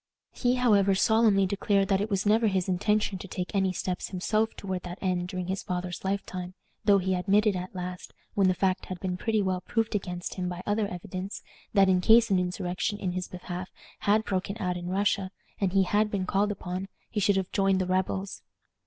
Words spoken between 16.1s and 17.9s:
called upon, he should have joined the